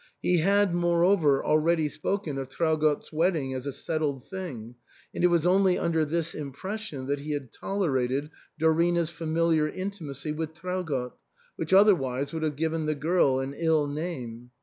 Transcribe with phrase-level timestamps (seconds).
[0.19, 4.73] He had moreover already spoken of Traugott's wedding as a settled thing;
[5.13, 10.55] and it was only under this impression that he had tolerated Dorina's familiar intimacy with
[10.55, 11.11] Traugott,
[11.55, 14.49] which other wise would have given the girl an ill name.